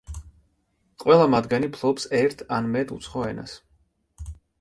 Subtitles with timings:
[1.03, 3.55] ყველა მათგანი ფლობს ერთ ან მეტ უცხო ენას.